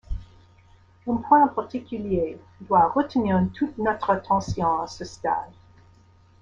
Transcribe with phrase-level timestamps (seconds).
[1.05, 5.51] Un point particulier doit retenir toute notre attention à ce stade.